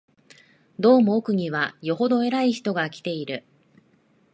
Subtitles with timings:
[0.79, 3.45] どうも奥には、よほど偉い人が来ている